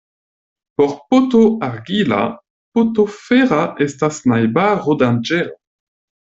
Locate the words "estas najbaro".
3.87-4.99